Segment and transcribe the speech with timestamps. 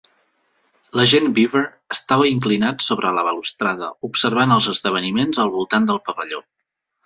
[0.99, 1.61] L'agent Beaver
[1.97, 6.45] estava inclinat sobre la balustrada, observant els esdeveniments al voltant del pavelló.